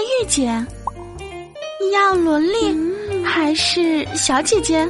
[0.00, 0.66] 御姐？
[1.80, 2.74] 你要萝莉
[3.24, 4.88] 还是小姐姐？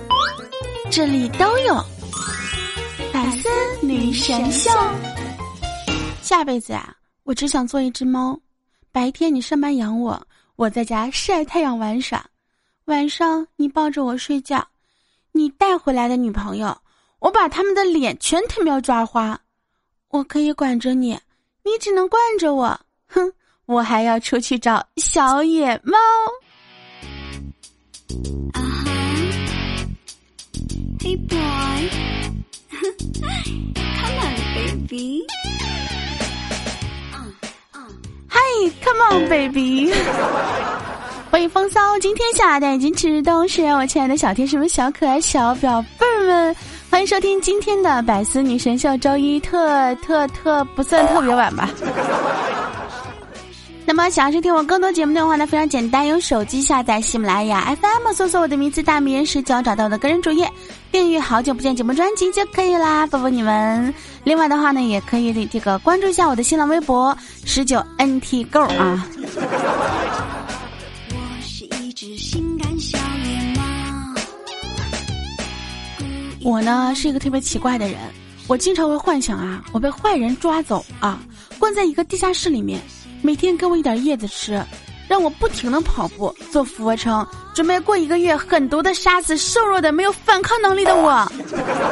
[0.90, 1.74] 这里都有。
[3.12, 3.48] 百思
[3.80, 4.70] 女神秀。
[6.22, 6.94] 下辈子啊，
[7.24, 8.38] 我只想做一只猫。
[8.92, 10.20] 白天你上班养我，
[10.56, 12.24] 我在家晒太阳玩耍。
[12.86, 14.66] 晚上你抱着我睡觉。
[15.32, 16.76] 你带回来的女朋友，
[17.18, 19.38] 我把他们的脸全他喵抓花。
[20.08, 21.18] 我可以管着你，
[21.62, 22.78] 你只能惯着我。
[23.06, 23.30] 哼，
[23.68, 25.98] 我还要出去找小野猫。
[28.54, 28.90] 啊哈
[31.00, 31.76] ，Hey boy，Come
[34.22, 35.26] on baby。
[38.30, 39.92] Hi，Come on baby。
[41.30, 46.56] 欢迎风骚今天下，带金池都是我亲爱的小天使们、小可爱、小表贝儿们。
[46.90, 51.68] 欢迎收听今天的百思女神秀，周一特特特不算特别晚吧。
[53.88, 60.46] 那么想要收听我更多节目的话呢，非常简单，用手机下载喜马拉雅 FM，搜索我的名字“大名人十九”，找到我的个人主页，
[60.92, 63.94] 订阅《好久不见》节目专辑就可以啦，宝宝你们。
[64.24, 69.08] 另外的话呢，也可以这个关注一下我的新浪微博十九 NT Go 啊。
[76.42, 77.96] 我呢是一个特别奇怪的人，
[78.48, 81.18] 我经常会幻想啊，我被坏人抓走啊，
[81.58, 82.78] 关在一个地下室里面，
[83.22, 84.64] 每天给我一点叶子吃，
[85.08, 91.30] 让我不停的跑步做俯卧撑，准备过一个月狠毒的杀死瘦弱的没有反抗能力的我。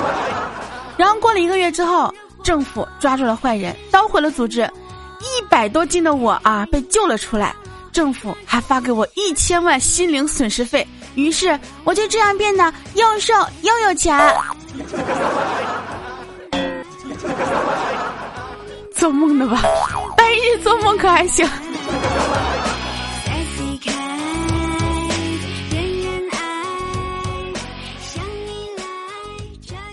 [0.97, 4.63] 然后过了一个月之后，政府抓住了坏人，捣毁了组织，
[5.21, 7.55] 一百多斤的我啊被救了出来，
[7.93, 10.87] 政府还发给我一千万心灵损失费。
[11.17, 14.19] 于是我就这样变得又瘦又有钱。
[18.95, 19.63] 做梦的吧，
[20.27, 21.49] 哎做梦可还行。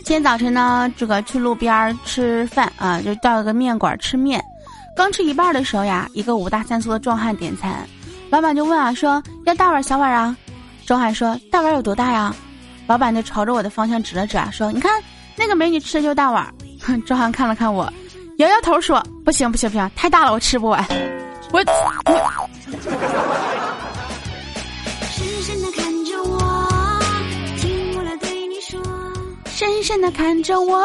[0.05, 4.43] 今天早晨呢，这个去路边吃饭啊，就到了个面馆吃面。
[4.95, 7.87] 刚吃一半的时候呀，一个五大三粗的壮汉点餐，
[8.29, 10.35] 老板就问啊，说要大碗小碗啊？
[10.85, 12.35] 周海说：“大碗有多大呀？”
[12.85, 15.01] 老板就朝着我的方向指了指啊，说：“你看
[15.37, 16.53] 那个美女吃的就是大碗。”
[17.07, 17.91] 周涵看了看我，
[18.37, 20.83] 摇摇头说：“不行不行不行，太大了，我吃不完。”
[21.53, 22.49] 我我。
[25.11, 26.99] 深深的看着我，
[27.59, 28.81] 听我来对你说。
[29.45, 30.83] 深深的看着我，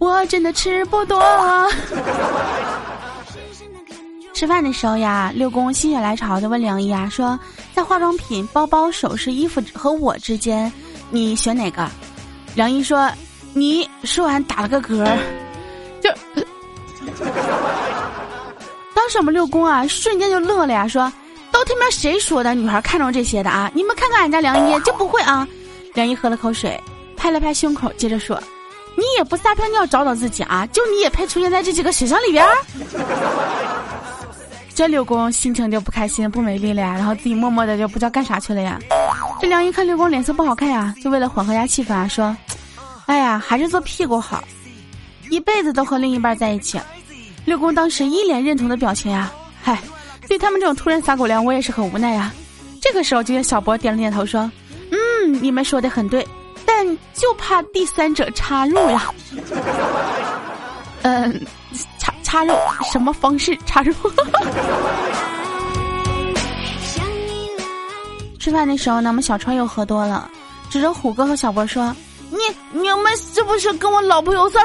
[0.00, 1.22] 我真的吃不多。
[4.34, 7.38] 吃饭的时候呀，六公心血来潮的问梁一啊，说
[7.74, 10.70] 在化妆品、包包、首饰、衣服和我之间，
[11.10, 11.88] 你选哪个？
[12.54, 13.10] 梁一说，
[13.54, 15.06] 你说完打了个嗝，
[16.02, 16.10] 就，
[19.06, 21.12] 当时我们六公啊，瞬间就乐了呀，说
[21.52, 22.56] 都他妈谁说的？
[22.56, 23.70] 女孩看中这些的啊？
[23.72, 25.46] 你们看看俺家梁一就不会啊？
[25.94, 26.76] 梁一喝了口水，
[27.16, 28.36] 拍了拍胸口，接着说，
[28.96, 30.66] 你也不撒泡尿找找自己啊？
[30.72, 32.44] 就你也配出现在这几个学校里边？
[34.74, 38.76] 这六公心情就不开心、不美丽了呀，然后自己默默的就不知道干啥去了呀。
[39.40, 42.36] 这梁一看六公脸色不好看呀，就为了缓和一下气氛啊，说
[43.06, 44.42] ：“哎呀，还是做屁股好，
[45.30, 46.80] 一辈子都和另一半在一起。”
[47.46, 49.80] 六公当时一脸认同的表情呀，嗨，
[50.28, 52.30] 对他们这种突然撒狗粮，我也是很无奈呀。
[52.82, 54.50] 这个时候，就见小博点了点头说
[54.92, 56.26] ：“嗯，你们说的很对，
[56.66, 59.10] 但就怕第三者插入呀。”
[61.02, 61.40] 嗯。
[61.98, 62.54] 插插入
[62.90, 63.92] 什么方式插入？
[68.38, 70.30] 吃饭的时候呢，我们小川又喝多了，
[70.70, 71.94] 指着虎哥和小波说
[72.30, 72.38] ：“你
[72.72, 74.64] 你们是不是跟我老婆有事儿？”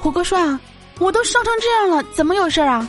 [0.00, 0.60] 虎哥说：“啊，
[0.98, 2.88] 我都烧成这样了，怎么有事儿啊？”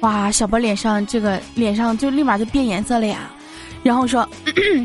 [0.00, 3.30] 哇，小波脸上这个脸上就立马就变颜色了呀，
[3.82, 4.28] 然后说：“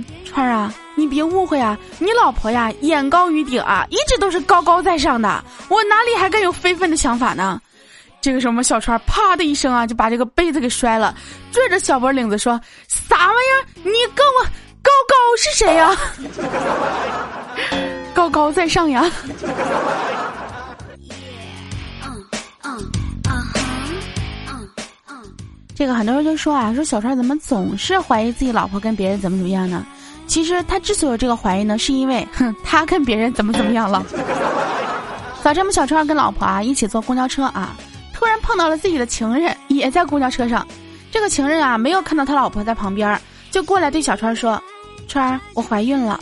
[0.25, 7.61] 川儿啊，你别误会啊，你老婆呀眼高于顶啊，一直都是高高在上的，我哪里还敢有非分的想法呢？”
[8.21, 11.13] 这个时候，我们小川啪的一声啊，就把这个杯子给摔了，
[11.51, 13.59] 拽着小波领子说：“啥玩意儿？
[13.83, 14.43] 你跟我
[14.81, 15.95] 高高是谁呀？
[18.15, 19.03] 高高在上呀！”
[25.75, 29.85] 这个很多人就说啊，说小川怎么总是怀疑自己老婆跟别人怎么怎么样呢？
[30.27, 34.05] 其实他之所以有这个怀疑呢，是因为哼， 他跟别人怎么怎么样了。
[35.43, 37.75] 早晨，我们小川跟老婆啊一起坐公交车啊。
[38.13, 40.65] 突然碰到了自己的情人，也在公交车上。
[41.11, 43.19] 这个情人啊，没有看到他老婆在旁边，
[43.51, 44.61] 就过来对小川说
[45.09, 46.19] ：“川儿，我怀孕了。”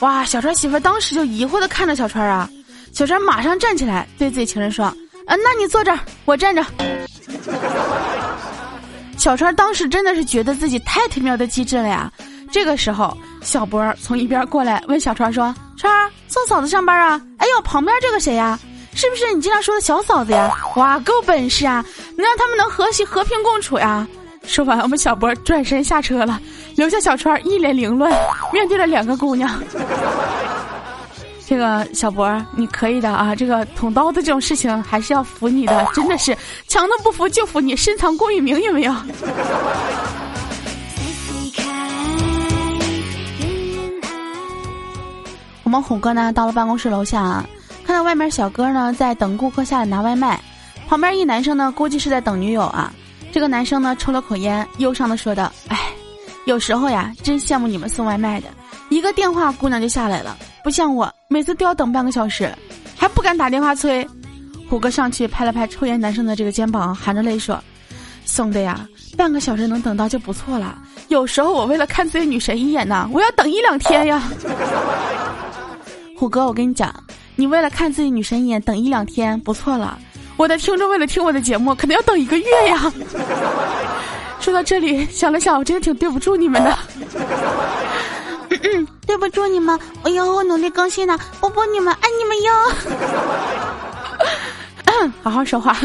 [0.00, 2.48] 哇，小川媳妇当时就疑惑的看着小川啊。
[2.92, 4.86] 小川马上站起来对自己情人说
[5.26, 6.64] ：“啊，那你坐这儿，我站着。”
[9.16, 12.10] 小川当时真的是觉得自己太特喵的机智了呀。
[12.52, 17.20] 这个时候，小波从一边过来问小川说：“川儿送嫂子上班啊？
[17.38, 18.58] 哎呦，旁边这个谁呀？
[18.94, 20.50] 是不是你经常说的小嫂子呀？
[20.76, 21.84] 哇，够本事啊！
[22.16, 24.06] 能让他们能和谐和平共处呀？”
[24.46, 26.40] 说完，我们小波转身下车了，
[26.76, 28.12] 留下小川一脸凌乱，
[28.52, 29.50] 面对了两个姑娘。
[31.48, 33.32] 这个小博，你可以的啊！
[33.32, 38.92] 这个捅刀子这种事情还是要服你的，真的是强的不服就服你，深藏功与名有没有？
[45.62, 47.46] 我们虎哥呢，到了办公室楼下啊，
[47.84, 50.40] 看到外面小哥呢在等顾客下来拿外卖，
[50.88, 52.92] 旁边一男生呢估计是在等女友啊。
[53.30, 55.78] 这个男生呢抽了口烟，忧伤的说道：“哎，
[56.46, 58.48] 有时候呀，真羡慕你们送外卖的，
[58.88, 62.52] 一个电话姑娘就下来了，不像我。”每次都要等半个小时，
[62.96, 64.06] 还不敢打电话催。
[64.68, 67.62] 虎哥上去拍了拍抽烟男生的这个肩膀，含着泪说
[68.24, 68.86] ：“兄弟呀，
[69.16, 70.78] 半个小时能等到就不错了。
[71.08, 74.22] 有时候我为了看自己女神一眼呢，我要等一两天呀。
[76.16, 76.94] ”虎哥，我跟你讲，
[77.34, 79.98] 你为了看自己女神一眼等一两天不错了，
[80.36, 82.92] 我的听众为了听我的节目，可能要等一个月呀。
[84.40, 86.78] 说到这里，想了想，我真的挺对不住你们的。
[88.50, 92.52] 嗯， 对不住你们，我以后努力更新的，波波你们爱你们哟。
[95.22, 95.76] 好好说话。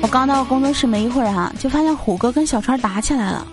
[0.00, 3.46] 我刚到工作室没一会儿啊，就发现虎哥跟小川打起来了。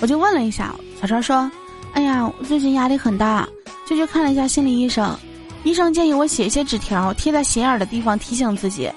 [0.00, 1.50] 我就问了一下，小川说
[1.94, 3.48] ：“哎呀，我最近压力很大，
[3.86, 5.16] 就去看了一下心理医生。
[5.64, 8.90] 医生建议我写一些纸条贴在显眼的地方提醒自己。”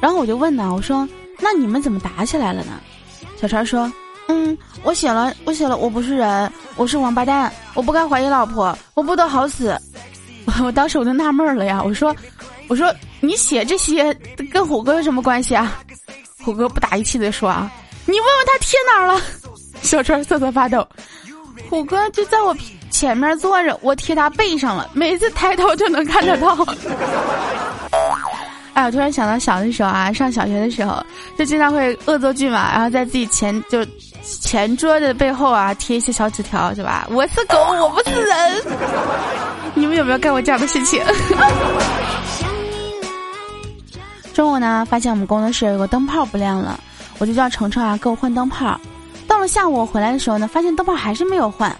[0.00, 1.08] 然后我就问呢，我说
[1.40, 2.72] ：“那你们怎么打起来了呢？”
[3.40, 3.90] 小川说。
[4.30, 9.76] 嗯，我写了，我写了，我不是人，我是王八蛋，我不该怀疑老婆，我不得好死。
[10.62, 12.14] 我当时我就纳闷了呀，我说，
[12.68, 14.14] 我说你写这些
[14.52, 15.78] 跟虎哥有什么关系啊？
[16.44, 17.68] 虎哥不打一气的说啊，
[18.06, 19.20] 你问问他贴哪儿了？
[19.82, 20.86] 小川瑟瑟发抖，
[21.68, 22.56] 虎哥就在我
[22.88, 26.56] 前面坐着，我贴他背上了，每次抬头就能看得到。
[28.74, 31.04] 哎，我突然想到小的时候啊，上小学的时候
[31.36, 33.84] 就经常会恶作剧嘛，然后在自己前就。
[34.38, 37.06] 前桌的背后啊，贴一些小纸条，是吧？
[37.10, 38.62] 我是狗， 我不是人。
[39.74, 41.02] 你们有没有干过这样的事情？
[44.32, 46.78] 中午呢，发现我们工作室有个灯泡不亮了，
[47.18, 48.80] 我就叫程程啊给我换灯泡。
[49.26, 51.74] 到了下午我回来的时候呢，发现灯泡还是没有换，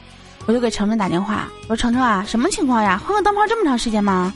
[0.46, 3.00] 我就给程程打电话，我说程程啊，什么情况呀？
[3.06, 4.32] 换个灯泡这么长时间吗？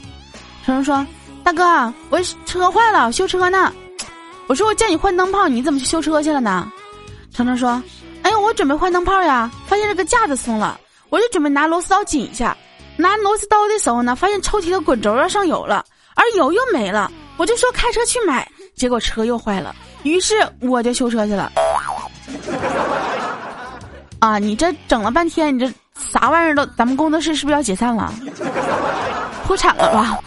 [0.65, 1.05] 程程说，
[1.43, 3.71] 大哥，我车坏了，修车呢。
[4.47, 6.71] 我说我叫你换灯泡，你怎么去修车去了呢？
[7.33, 7.81] 程程说
[8.25, 10.79] ：“哎，我准备换灯泡呀，发现这个架子松了，
[11.09, 12.57] 我就准备拿螺丝刀紧一下。
[12.97, 15.85] 拿螺丝刀的时候呢，发现抽屉的滚轴要上油了，
[16.15, 17.11] 而油又没了。
[17.37, 21.51] 我就说开车去买，结果车又坏了，于是我就修车去了。
[24.17, 28.11] 啊，你这整了半天，你这啥玩意儿都，咱们工作室是不是要解散了？
[29.45, 30.17] 破产了吧？”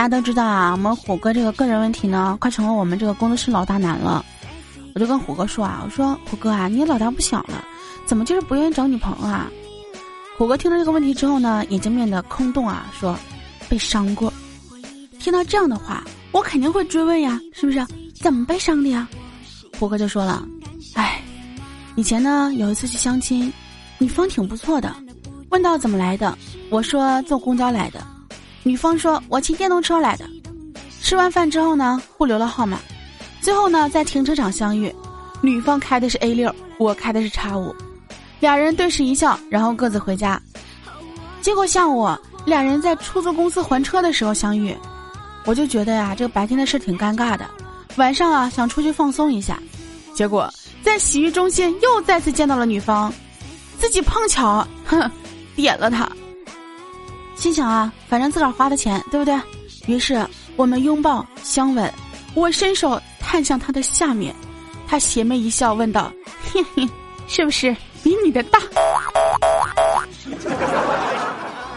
[0.00, 4.24] 大家都知道啊，我们虎哥这个个人问题呢，快成了我们这个工作室老大难了。
[4.94, 7.62] 我就跟虎哥说啊，我说虎哥啊，你老大不小了，
[8.06, 9.50] 怎么就是不愿意找女朋友啊？
[10.38, 13.14] 虎哥听到这个问题之后呢，眼睛变得空洞啊，说
[13.68, 14.32] 被伤过。
[15.18, 17.86] 听到这样的话，我肯定会追问呀，是不是？
[18.14, 19.06] 怎么被伤的呀？
[19.78, 20.42] 虎哥就说了，
[20.94, 21.20] 哎，
[21.96, 23.52] 以前呢有一次去相亲，
[23.98, 24.96] 女方挺不错的，
[25.50, 26.38] 问到怎么来的，
[26.70, 28.02] 我说坐公交来的。
[28.62, 30.24] 女方说：“我骑电动车来的。”
[31.02, 32.78] 吃完饭之后呢，互留了号码。
[33.40, 34.94] 最后呢，在停车场相遇，
[35.40, 37.74] 女方开的是 A 六，我开的是叉五，
[38.38, 40.40] 俩人对视一笑，然后各自回家。
[41.40, 42.06] 结果下午，
[42.44, 44.76] 俩人在出租公司还车的时候相遇，
[45.46, 47.48] 我就觉得呀，这个白天的事挺尴尬的。
[47.96, 49.58] 晚上啊，想出去放松一下，
[50.14, 50.52] 结果
[50.82, 53.10] 在洗浴中心又再次见到了女方，
[53.78, 55.10] 自己碰巧，哼，
[55.56, 56.06] 点了她。
[57.40, 59.34] 心想啊，反正自个儿花的钱，对不对？
[59.86, 60.22] 于是
[60.56, 61.90] 我们拥抱相吻，
[62.34, 64.34] 我伸手探向他的下面，
[64.86, 66.12] 他邪魅一笑，问道
[66.52, 66.86] ：“嘿嘿，
[67.28, 68.58] 是不是比你的大？”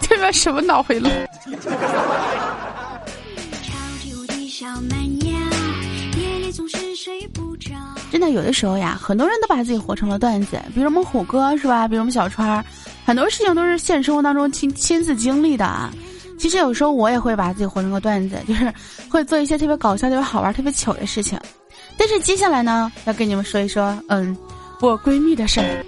[0.01, 1.09] 这个什么脑回路？
[8.11, 11.87] 真的，有的时候呀，很多人都把自己活成了段子，比如我们虎哥是吧？
[11.87, 12.65] 比如我们小川儿。
[13.05, 15.91] 很多事情都是现实生活当中亲亲自经历的啊。
[16.39, 18.73] 其实有时候我也会把自己活成个段子，就是
[19.09, 21.39] 会做一些特别搞笑、特别好玩、特别糗的事情。
[21.95, 24.35] 但是接下来呢，要跟你们说一说，嗯，
[24.81, 25.85] 我闺蜜的事儿。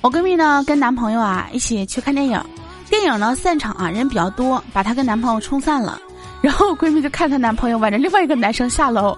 [0.00, 2.40] 我闺蜜呢跟男朋友啊一起去看电影，
[2.88, 6.00] 电影呢散场啊人比较多，把她跟男朋友冲散了。
[6.40, 9.16] 然后闺蜜就看她男朋友挽着另外一个男生下楼，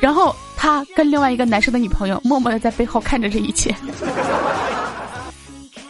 [0.00, 3.74] 然后她跟另外一个男生的女朋友默默的在背后看着这一切。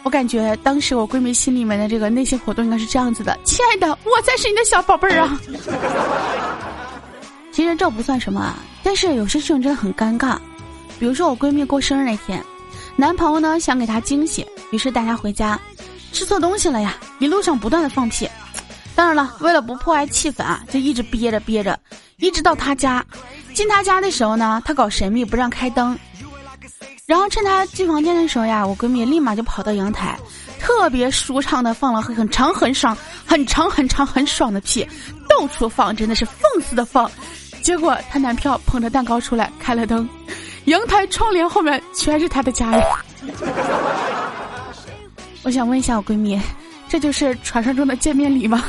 [0.03, 5.39] 我感觉当时我闺蜜心里面的这个内心活动应该是这样子的：亲爱的，我才是你的小宝贝儿啊！
[7.51, 10.37] 其实这不算什么啊，但是有些事情真的很尴尬。
[10.99, 12.43] 比如说我闺蜜过生日那天，
[12.95, 15.59] 男朋友呢想给她惊喜，于是带她回家，
[16.11, 18.29] 吃错东西了呀，一路上不断的放屁。
[18.95, 21.79] 当然了，为了不破坏气氛啊，就一直憋着憋着，
[22.17, 23.03] 一直到他家。
[23.53, 25.97] 进他家的时候呢，他搞神秘不让开灯，
[27.05, 30.17] 然后趁他进房间的时候呀，我闺蜜立马就跑到阳台，
[30.59, 34.87] 特别舒畅的放了很长很爽、很长很长很爽的屁，
[35.27, 37.11] 到处放，真的是放肆的放。
[37.61, 40.07] 结果她男票捧着蛋糕出来，开了灯，
[40.65, 42.83] 阳台窗帘后面全是他的家人。
[45.43, 46.39] 我想问一下我闺蜜。
[46.89, 48.63] 这就是传说中的见面礼吗？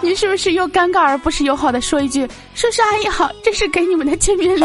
[0.00, 3.28] 你是不是又尴尬而不失友好的说一句“叔叔阿姨好”？
[3.42, 4.64] 这是给你们的见面礼。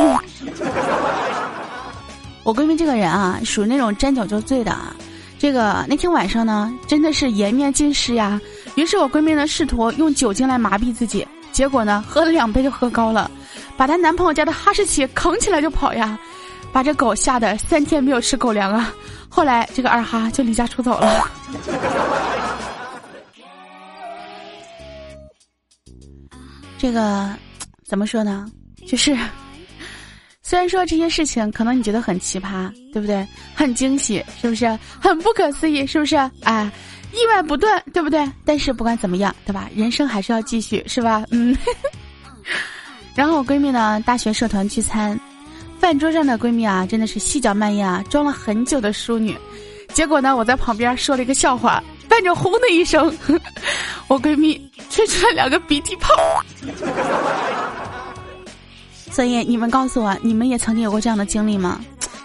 [2.45, 4.95] 我闺蜜这个人啊，属于那种沾酒就醉的啊。
[5.39, 8.39] 这个那天晚上呢，真的是颜面尽失呀。
[8.75, 13.31] 于是我闺蜜呢试图用酒精来麻痹自己，结果呢喝了两杯就喝高了，
[13.75, 16.19] 把她男朋友家的哈士奇扛起来就跑呀，
[16.71, 18.93] 把这狗吓得三天没有吃狗粮啊。
[19.27, 21.27] 后来这个二哈就离家出走了。
[26.77, 27.27] 这个
[27.83, 28.45] 怎么说呢？
[28.85, 29.17] 就是
[30.47, 33.27] 虽然说这些事情可能你觉得很奇葩，对不对？
[33.55, 34.77] 很惊喜，是不是？
[35.01, 36.15] 很不可思议，是不是？
[36.43, 36.71] 哎，
[37.13, 38.31] 意外不断，对不对？
[38.45, 39.67] 但是不管怎么样，对吧？
[39.75, 41.25] 人生还是要继续，是吧？
[41.31, 41.57] 嗯。
[43.15, 45.19] 然后我闺蜜呢，大学社团聚餐。
[45.79, 49.35] 饭桌上的闺蜜啊，真的是细嚼慢咽啊，装了很久的淑女。
[49.93, 53.11] 结果呢，我在旁边说了一个笑话，伴着轰的一声，
[54.07, 54.61] 我闺蜜
[54.91, 56.13] 吹出了两个鼻涕泡。
[59.15, 61.79] 所以你们告诉我，你们也曾经有过这样的经历吗？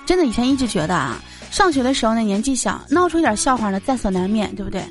[0.05, 4.85] 真的，以前一直觉得啊，上学的时候呢，年纪小，闹出一点笑话呢，在所难免，对不对？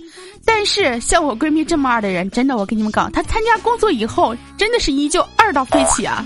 [0.45, 6.25] 但是像我闺蜜这么二的人，真的，我跟你们讲，她参加工作以后，真的是依旧二到飞起啊。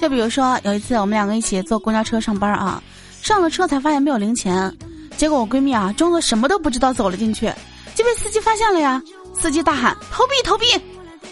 [0.00, 2.82] 就比如说有一次我们两个一起坐公交车上班啊，
[3.20, 4.74] 上了车才发现没有零钱，
[5.18, 7.52] 结果我闺蜜啊装作什么都不知道走了进去，
[7.94, 9.02] 就被司机发现了呀。
[9.38, 10.64] 司机大喊投币投币，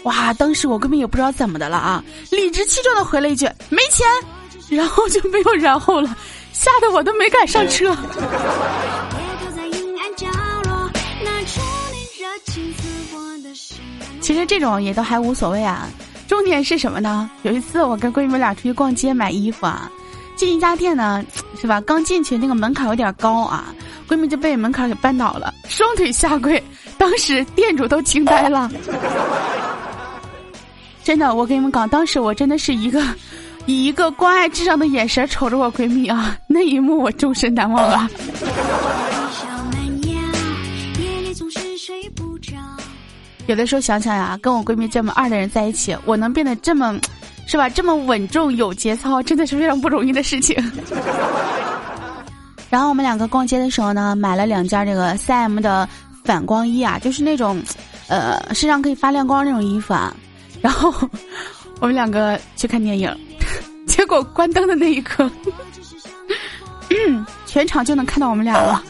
[0.05, 0.33] 哇！
[0.33, 4.05] 当时我闺蜜也不知道怎么的了啊，理直气壮的回了一句没钱，
[4.69, 6.15] 然后就没有然后了，
[6.53, 7.95] 吓得我都没敢上车。
[14.21, 15.87] 其实这种也都还无所谓啊。
[16.27, 17.29] 重点是什么呢？
[17.43, 19.91] 有一次我跟闺蜜们俩出去逛街买衣服啊，
[20.35, 21.23] 进一家店呢，
[21.59, 21.79] 是吧？
[21.81, 23.73] 刚进去那个门槛有点高啊，
[24.07, 26.61] 闺蜜就被门槛给绊倒了，双腿下跪，
[26.97, 28.69] 当时店主都惊呆了。
[31.05, 32.99] 真的，我跟你们讲，当时我真的是一个
[33.67, 38.09] 以一个关爱至上的眼神瞅着我闺蜜啊， 那一幕我终身难忘啊。
[43.45, 46.99] 有的时候想想呀，跟我闺蜜这么二的人在一起，我能变得这么，
[47.45, 47.69] 是吧？
[47.69, 50.57] 这么稳重有节操，真的是非常不容易的事情。
[52.71, 55.87] 然后我们两个逛街的时候呢，买了两件这个三 M 的
[56.23, 57.61] 反光衣啊，就是那种，
[58.07, 60.11] 呃，身上可以发亮光那种衣服啊。
[60.65, 60.91] 然后
[61.79, 63.15] 我们两个去看电影，
[63.85, 65.29] 结果关灯的那一刻，
[67.45, 68.83] 全场就能看到我们俩了，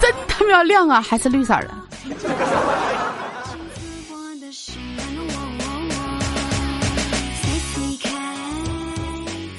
[0.00, 0.98] 真他妈亮啊！
[0.98, 1.74] 还是绿色的。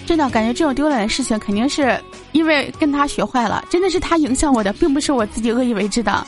[0.07, 1.95] 真的感觉这种丢脸的事情，肯定是
[2.31, 3.63] 因为跟他学坏了。
[3.69, 6.25] 真的是他影响我的，并不是我自己恶意为之的。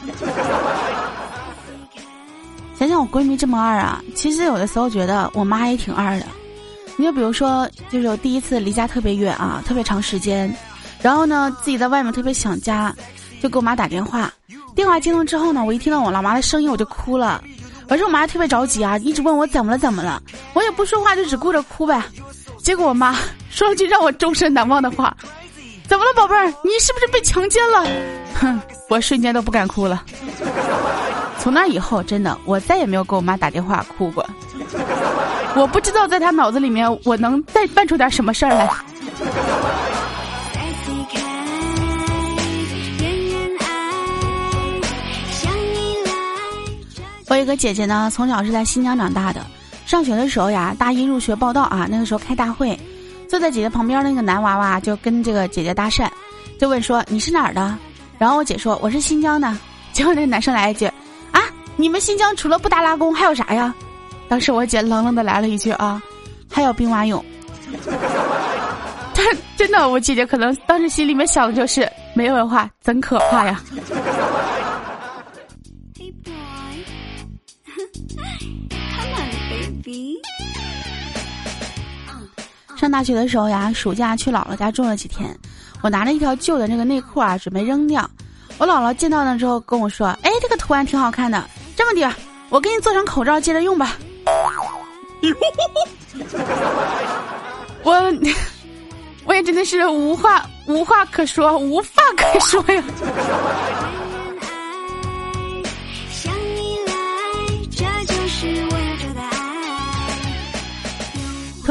[3.04, 6.26] 我闺蜜这么二啊，其实有的时候觉得我妈也挺二的。
[6.96, 10.56] 你就比如说，就是我第一次离家特别远啊，特别长时间，
[11.02, 12.96] 然后呢自己在外面特别想家，
[13.42, 14.32] 就给我妈打电话。
[14.74, 17.44] 电话接通之后呢，我一听到我老妈的声音我就哭了。
[17.90, 22.02] 而且我妈特别着急啊，一直问我怎么了怎么了，我也不说话，就只顾着哭呗。
[22.64, 23.14] 结果我妈
[23.50, 25.16] 说了句让我终身难忘的话
[25.88, 26.46] ：“怎么了，宝贝儿？
[26.64, 27.86] 你是不是被强奸了？”
[28.40, 28.60] 哼，
[28.90, 30.04] 我瞬间都不敢哭了。
[31.40, 34.26] 从那以后，真的我再也没有给我妈打电话哭过。
[35.56, 38.70] 我不知道在她脑子里面，我能再办出点什么事儿来。
[47.30, 49.42] 我有个姐姐呢，从小是在新疆长大的。
[49.86, 52.80] 上学的时候呀，大一入学报道啊，那个时候开大会，
[53.34, 56.08] 坐在姐姐旁边那个男娃娃就跟这个姐姐搭讪，
[56.60, 57.76] 就问说你是哪儿的？
[58.20, 59.52] 然后我姐说我是新疆的。
[59.92, 60.86] 结果那男生来一句
[61.32, 61.42] 啊，
[61.76, 63.74] 你们新疆除了布达拉宫还有啥呀？
[64.30, 66.00] 当时我姐冷冷的来了一句啊，
[66.48, 67.24] 还有兵马俑。
[69.16, 69.24] 他
[69.58, 73.60] 真的，我姐姐可能当时心里面想的就是没文化真可怕呀。
[82.84, 85.34] 上大学的时候呀，暑假去姥姥家住了几天。
[85.82, 88.10] 我拿着一条旧的那个内裤啊，准备扔掉。
[88.58, 91.42] 我姥姥见到了之后跟我说：“哎，这个图案挺好看的，
[91.78, 92.14] 这么的，
[92.50, 93.96] 我给你做成口罩，接着用吧。”
[97.84, 97.94] 我，
[99.24, 101.86] 我也真的是无话无话可说，无话
[102.18, 102.84] 可说呀。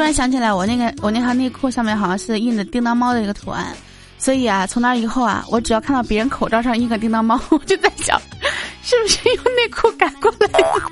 [0.02, 3.68] 突然想起来，我那个我那条内裤上面好像是印的叮当猫的一个图案，
[4.18, 8.20] 所以啊，从那以后啊，我只要看到别人口罩上印个叮当猫， 我就在想，
[8.82, 10.82] 是不是用内裤改过来的？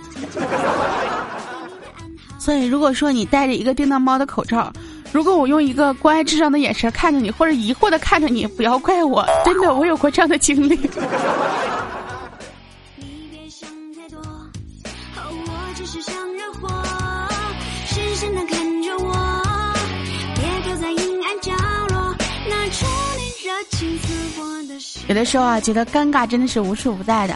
[2.39, 4.73] 所以如果说你戴着一个叮当猫的口罩，
[5.11, 10.79] 如果我用一个关爱智障的眼神看着你，或者疑惑的看着你，不要怪我，真的，我有过这样的经历。
[25.11, 27.35] 有的时候啊，觉得尴尬真的是无处不在的。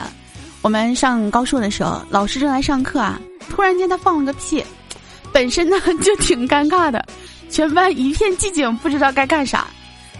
[0.62, 4.64] 我们上高数的时候，老师正在上课啊，突然间他放了个屁，
[5.32, 7.04] 本身呢就挺尴尬的，
[7.50, 9.66] 全班一片寂静，不知道该干啥。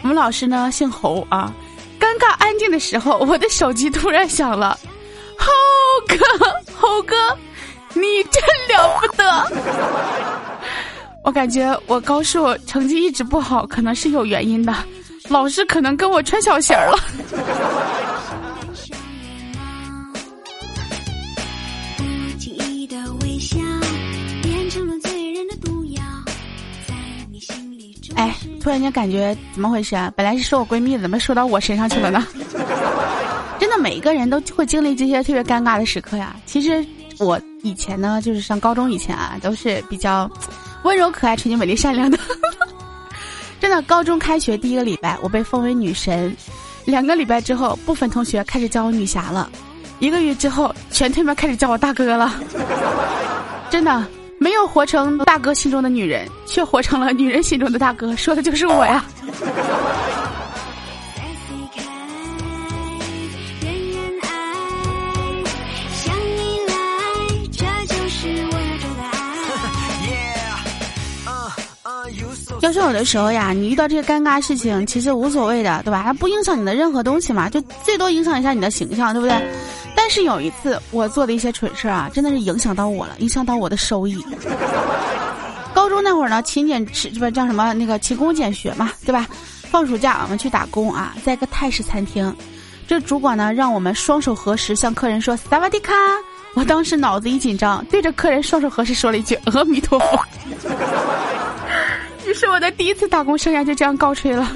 [0.02, 1.54] 我们老师呢姓侯啊，
[2.00, 4.76] 尴尬安静的时候，我的手机突然响了，
[5.38, 5.46] 猴
[6.08, 6.16] 哥，
[6.76, 7.14] 猴哥，
[7.92, 8.42] 你真
[8.76, 9.46] 了不得！
[11.22, 14.74] 我感觉我高数成绩一直不好，可能是有原因的。
[15.28, 16.94] 老师可能跟我穿小鞋了。
[28.16, 30.12] 哎，突然间感觉怎么回事啊？
[30.14, 32.24] 本来是说我闺蜜的，怎么说到我身上去了呢？
[33.58, 36.36] 真的，每一个人都会经历这些特别尴尬的时刻呀。
[36.46, 36.84] 其实
[37.18, 40.30] 我以前呢，就是上高中以前啊，都是比较
[40.84, 42.18] 温柔可爱、纯洁美丽、善良的。
[43.64, 46.30] 真的，高中开学第一个礼拜，我被封为女神；
[46.84, 49.48] 两个礼拜之后，部分同学开始叫我女侠了；
[50.00, 52.34] 一个月之后，全他妈开始叫我大哥了。
[53.70, 54.06] 真的，
[54.38, 59.02] 没有活成大哥心中的女人，却活成了女人心中的大哥，说的就是我呀。
[72.64, 76.02] 要是有的时候呀，你遇到这些尴尬事情，其实无所谓的，对吧？
[76.02, 79.36] 它不影响你的任何东西嘛，就最多影响一下你的形象，对不对？
[79.94, 84.16] 但是有一次我做的一些蠢事啊，真的是影响到我了，影响到我的收益。
[85.74, 89.26] 高中那会儿呢，勤俭持不叫什么那个勤工俭学嘛，对吧？
[89.70, 92.34] 放暑假我们去打工啊，在一个泰式餐厅，
[92.88, 95.92] 这主管呢让我们双手合十向客人说萨瓦迪卡。
[96.54, 100.24] 我当时脑子一紧张，对着客人双手合十说了一句阿弥陀佛。
[102.34, 104.46] 是我的第一次打工生涯就这样告吹了。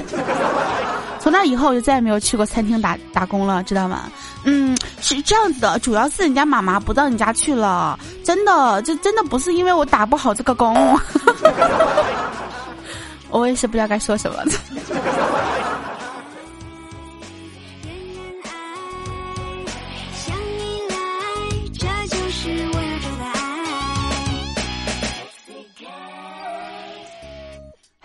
[1.21, 4.11] 从那以后，我就再也没有去过餐厅打打工了，知道吗？
[4.45, 10.75] 嗯，是这样子的，主要是人家妈妈不到你家去了，真的，这真的不是因为我打不好这个工。
[13.31, 14.39] 我也是不知道该说什么。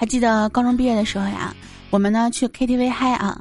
[0.03, 1.55] 还记得高中毕业的时候呀，
[1.89, 3.39] 我们呢去 KTV 嗨啊，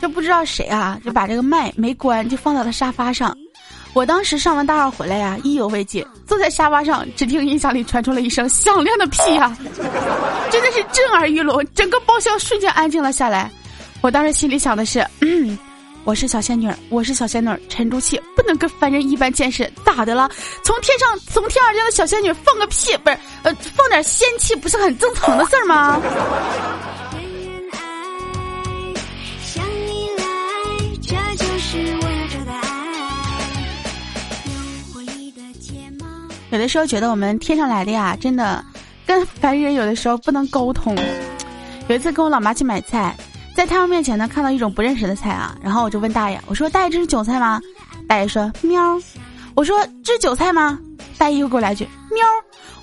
[0.00, 3.36] 就不知道谁啊就把这个麦没关，就放到了沙发上。
[3.94, 9.58] 我当时上完大二回来呀，意犹未尽，坐在沙发上，只听音响里传出了一声响亮的屁呀，
[10.52, 13.50] 真的是震耳欲聋，整个包厢瞬间安静了下来。
[14.00, 15.04] 我当时心里想的是。
[15.20, 15.58] 嗯。
[16.04, 19.70] 我是小仙女，我是小仙女，沉住气，不能跟凡人一般见识。
[19.86, 20.28] 咋的了？
[20.62, 26.00] 从天上从天而降的小仙女放个屁，不是呃放点仙气，不是很正常的事儿吗？
[36.50, 38.62] 有的时候觉得我们天上来的呀，真的
[39.06, 40.94] 跟凡人有的时候不能沟通。
[41.88, 43.16] 有一次跟我老妈去买菜。
[43.54, 47.60] 在他们面前呢，看到一种不认识的菜啊，然后我就问大爷：“我说大爷，这是韭菜吗？”
[48.08, 49.00] 大爷说：“喵。”
[49.54, 50.76] 我说：“这是韭菜吗？”
[51.16, 52.26] 大爷又给我来句：“喵。”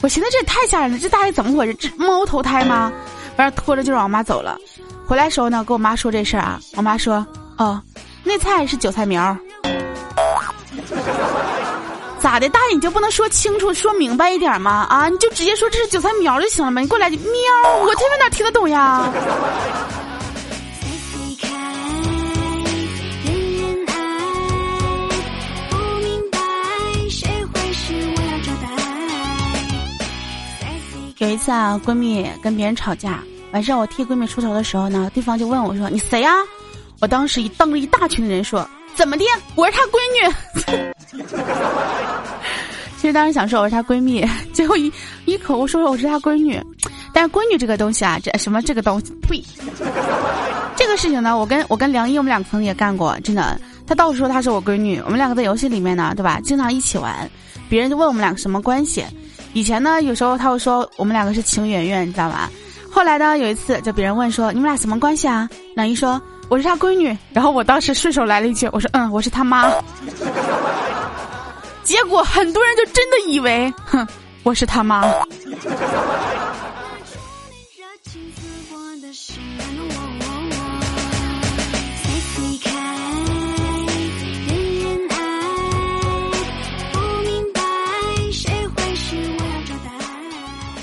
[0.01, 1.73] 我寻思这也太吓人了，这大爷怎么回事？
[1.73, 2.91] 这猫投胎吗？
[3.35, 4.57] 完了拖着就让我妈走了。
[5.05, 7.25] 回来时候呢，跟我妈说这事儿啊，我妈说
[7.59, 7.81] ：“哦，
[8.23, 9.35] 那菜是韭菜苗。”
[12.17, 12.47] 咋的？
[12.49, 14.87] 大爷你就不能说清楚、说明白一点吗？
[14.89, 16.79] 啊，你就直接说这是韭菜苗就行了吗？
[16.81, 17.19] 你过来喵，
[17.83, 19.11] 我听哪听得懂呀？
[31.21, 36.31] 有一次啊，闺蜜跟别人吵架，晚上我替闺蜜出头的时候呢，对方就问我说：“你谁呀？”
[36.99, 39.23] 我当时一瞪着一大群的人说：“怎么的？
[39.53, 40.33] 我是她闺女。”
[42.97, 44.91] 其实当时想说我是她闺蜜， 最后一
[45.25, 46.59] 一口我说我是她闺女。
[47.13, 49.43] 但是闺女这个东西啊，这什么这个东西，呸！
[50.75, 53.61] 这个事情呢，我跟我跟梁一我们两个曾经也干过，真的。
[53.85, 56.39] 她到处说她是我闺女，我们两个在游戏里面呢，对吧？
[56.43, 57.29] 经常一起玩，
[57.69, 59.05] 别人就问我们两个什么关系。
[59.53, 62.49] 以前呢，有时候他会说我们两个是情缘缘，你知道吧？
[62.89, 65.49] 后来呢，有一次就别人问说你们俩什么关系啊？
[65.75, 69.69] 梁一说我是他闺女，然后我当时顺手来了一句我说嗯我是他妈，
[71.83, 74.05] 结果很多人就真的以为哼
[74.43, 75.03] 我是他妈。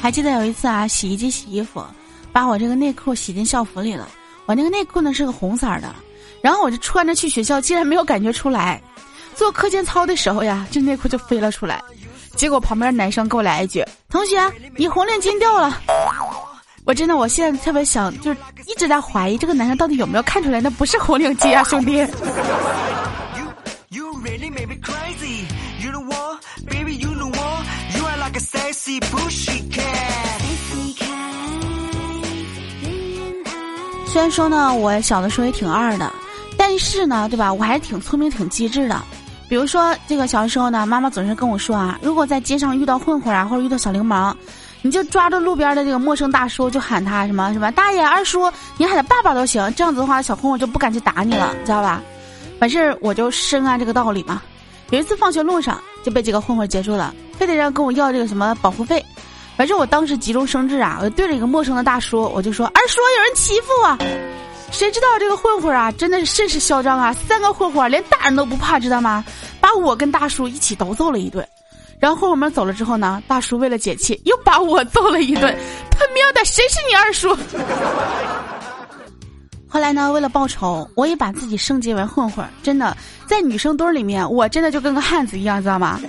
[0.08, 1.84] 还记得有一次啊，洗衣机洗衣服，
[2.32, 4.08] 把我这个内裤洗进校服里了。
[4.46, 5.94] 我那个内裤呢是个红色的，
[6.40, 8.82] 然后我就穿着去学校，竟然没有感觉出来。
[9.34, 11.84] 做课间操的时候呀，这内裤就飞了出来。
[12.36, 14.40] 结果旁边男生给我来一句：“同学，
[14.78, 15.78] 你红领巾掉了。”
[16.86, 22.02] 我真的，我现在特别想，就是一直在怀疑这个男生到底有没有看出来，那不是红领巾啊，兄弟。
[34.06, 36.10] 虽然说呢，我小的时候也挺二的，
[36.56, 37.52] 但是呢，对吧？
[37.52, 39.00] 我还是挺聪明、挺机智的。
[39.48, 44.34] 比如说，这个小的时候呢，妈妈总是跟我说啊，如果在街上遇到混混啊，或者遇到小流氓，
[44.82, 49.62] 你就抓着路边的这个陌生大叔，就喊他什么什么大爷、二叔，你喊他爸爸都行。
[49.74, 52.02] 这样子的话，小混混就不敢去打你了，知道吧？
[52.60, 54.42] 完事儿我就深谙这个道理嘛。
[54.90, 59.04] 有一次放学路上就被几个混混截住了，非得让跟我要这个什么保护费。
[59.56, 63.98] 反正我当时急中生智啊，我就对着一个陌生的大叔，我就说：“二叔，有人欺负我。”
[64.70, 67.12] 谁知道这个混混啊，真的是甚是嚣张啊！
[67.26, 69.24] 三个混混连大人都不怕，知道吗？
[69.60, 71.46] 把我跟大叔一起都揍了一顿。
[71.98, 75.56] 然后混混们走了之后呢，大叔为了解气，又把我揍了一顿。
[75.90, 77.36] 他喵的，谁是你二叔？
[79.66, 82.46] 后来呢，为了报仇，我也把自己升级为混混。
[82.62, 82.96] 真的，
[83.26, 86.00] 在女生堆里面，我真的就跟个汉子一样，知道吗？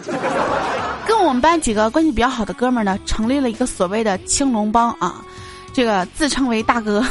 [1.09, 5.25] 跟我们班几个关系比较好的哥们儿呢，成立了一个所谓的青龙帮啊，
[5.73, 7.03] 这个自称为大哥，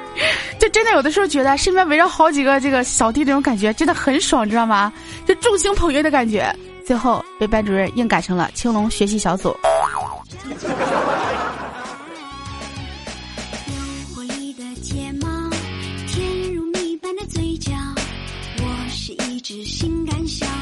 [0.60, 4.92] 就真的有的时候觉得身边围绕好几个这个小弟，这种感觉真的很爽，知道吗？
[5.26, 6.54] 就众星捧月的感觉。
[6.84, 9.56] 最后被班主任硬改成了青龙学习小组。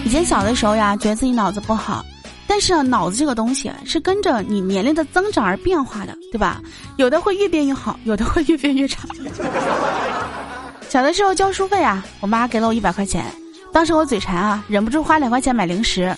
[0.05, 2.05] 以前小的时候呀，觉得自己脑子不好。
[2.47, 6.61] 但是啊，脑子这个东西是跟着你年龄的增长而变化的，对吧？
[6.97, 9.09] 有的会越变越好，有的会越变越差。
[10.89, 13.25] 小的时候交书费啊，我妈给了我一百块钱，
[13.73, 16.15] 当时我嘴馋啊，忍不住花两块钱买零食。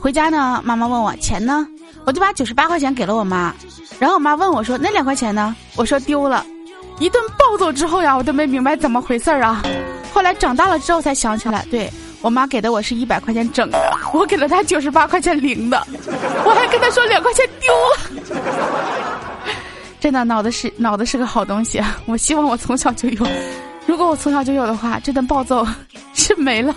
[0.00, 1.66] 回家呢，妈妈问我钱呢，
[2.04, 3.54] 我就把九十八块钱给了我妈。
[3.98, 6.44] 然后我妈问我说：“那两块钱呢？”我说：“丢了。”
[7.00, 9.62] 一顿暴揍之后呀，我都没明白怎么回事儿啊。
[10.12, 11.90] 后来长大了之后才想起来，对。
[12.26, 13.78] 我妈给的我是一百块钱整的，
[14.12, 15.80] 我给了她九十八块钱零的，
[16.44, 18.00] 我还跟她说两块钱丢了。
[20.00, 23.24] 真的，脑子是脑子是个好东西，我希望我从小就有。
[23.86, 25.64] 如果我从小就有的话，这顿暴揍
[26.14, 26.74] 是没了。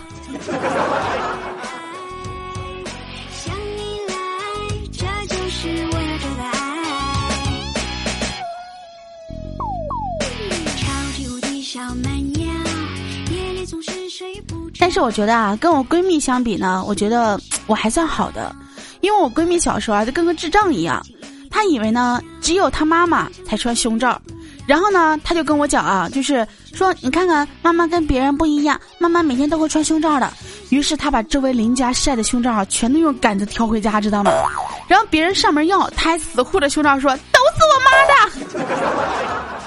[14.79, 18.55] 但是我觉得啊，跟我闺蜜相比呢，我觉得我还算好的，
[19.01, 21.05] 因为我闺蜜小时候啊就跟个智障一样，
[21.51, 24.19] 她以为呢只有她妈妈才穿胸罩，
[24.65, 30.31] 然后呢她就跟我讲啊，就是说你看看妈妈跟别人不一样，妈妈每天都会穿胸罩的。
[30.69, 34.31] 于是她把周围邻家晒的胸罩啊全都用杆子挑回家，知道吗？
[34.87, 39.58] 然后别人上门要，她还死护着胸罩说都是我妈的。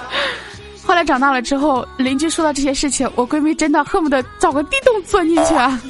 [0.92, 5.80] 后来长大了之后，邻居说到这些事情，我闺蜜真的恨不得找个地洞钻进去啊！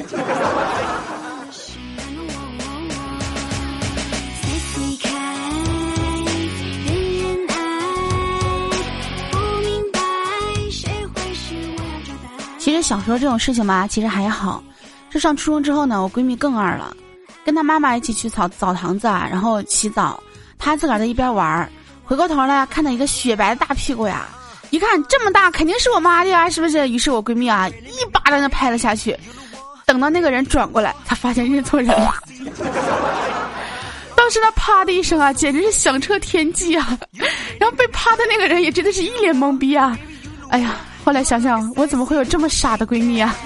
[12.61, 14.63] 其实小时候这种事情吧，其实还好。
[15.11, 16.97] 这上初中之后呢，我闺蜜更二了，
[17.45, 20.23] 跟她妈妈一起去澡澡堂子啊，然后洗澡，
[20.57, 21.69] 她自个儿在一边玩儿，
[22.05, 24.29] 回过头来看到一个雪白的大屁股呀，
[24.73, 26.89] 一看这么大，肯定是我妈的呀，是不是？
[26.89, 29.15] 于是我闺蜜啊，一巴掌就拍了下去。
[29.85, 32.15] 等到那个人转过来，她发现认错人了。
[34.17, 36.99] 当时他啪的一声啊，简直是响彻天际啊！
[37.61, 39.95] 然后被啪的那个人也真的是一脸懵逼啊！
[40.49, 43.37] 哎呀，后来想想，我怎么会有这么傻的闺蜜啊？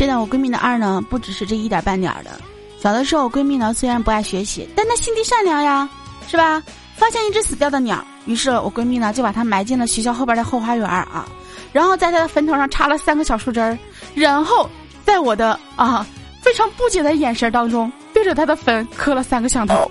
[0.00, 2.30] 真的，我闺蜜的二呢，不只是这一点半点的。
[2.80, 5.86] 小的时候，我闺蜜呢虽然不爱学习，但她心地善良呀，
[6.26, 6.62] 是吧？
[6.96, 8.02] 发现一只死掉的鸟。
[8.24, 11.28] 于是我闺蜜呢就把它埋进了学校后边的后花园啊，
[11.70, 13.78] 然后在她的坟头上插了三个小树枝儿，
[14.14, 14.66] 然后
[15.04, 16.06] 在我的啊
[16.40, 19.90] 非常不解的眼神当中对着她的坟磕了三个响头。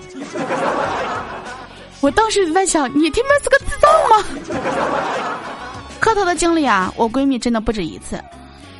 [2.01, 4.25] 我当时在想，你他妈是个智障吗？
[6.01, 8.19] 磕头的经历啊，我闺蜜真的不止一次。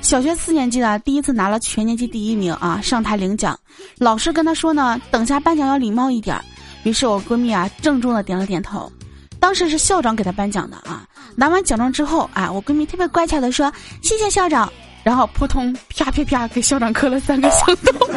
[0.10, 3.56] 小学四年级的第一次拿了全年级第一名啊，上台领奖，
[4.00, 6.36] 老师跟他说呢，等下颁奖要礼貌一点。
[6.82, 8.92] 于是我闺蜜啊郑重的点了点头。
[9.40, 14.68] 当时是校长给她颁奖的啊，拿完奖状之后啊，我闺蜜特别乖巧的说谢谢校长，
[15.04, 18.08] 然后扑通啪啪啪给校长磕了三个响头。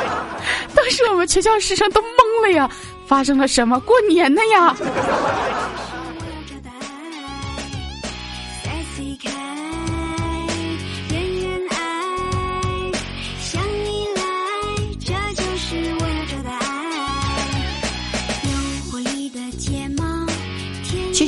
[0.74, 2.70] 当时我们全校师生都懵了呀，
[3.06, 3.78] 发生了什么？
[3.80, 4.74] 过年呢呀！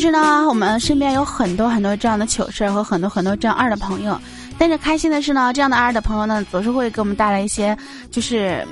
[0.08, 4.18] 是呢，我们身边有很多很多这样的糗事和很多很多这样二的朋友。
[4.56, 7.76] 但是开心的是呢，这样的二的朋友呢，总是会给我们带来一些
[8.10, 8.66] 就是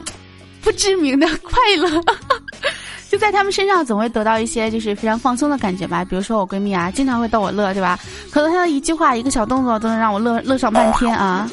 [0.63, 2.03] 不知名的快乐。
[3.11, 6.03] 就在他们身上，总会得到一些就是非常放松的感觉吧。
[6.07, 7.99] 比如说我闺蜜啊，经常会逗我乐，对吧？
[8.31, 11.47] 可能她的一句话、一个小动作都能让我乐乐上半天啊。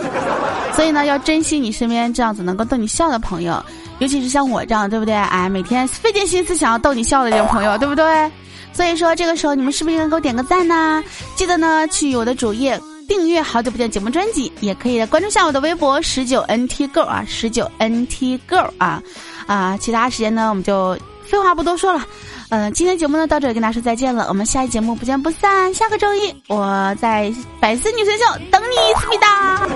[0.72, 3.62] 所以呢，要珍惜你身边这样子能够逗你笑的朋友，
[4.00, 5.14] 尤其是像我这样，对不对？
[5.14, 8.32] 哎，每天费尽心思想要逗你笑的这种朋友，对不对？
[8.74, 11.04] 所以说，这个时候你们是不是应该给我点个赞呢？
[11.36, 19.02] 记得呢，去我的主页订阅《好久不见》节目专辑，也可以关注下我的微博十九 NT Girl 啊，十九 NT Girl 啊，
[19.46, 22.06] 啊，其他时间呢，我们就废话不多说了，
[22.50, 25.74] 嗯，今天节目呢到这里跟大家说再见了，我们下期节目不见不散。
[25.74, 29.68] 下个周一我在百思女神秀等你，思密达。